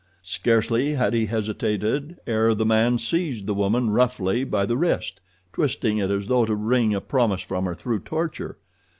[0.23, 5.21] Scarcely had he hesitated ere the man seized the woman roughly by the wrist,
[5.53, 8.57] twisting it as though to wring a promise from her through torture.